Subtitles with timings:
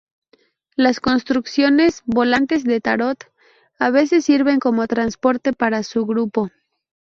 [0.75, 3.19] Las construcciones volantes de Tarot
[3.77, 6.49] a veces sirven como transporte para su grupo.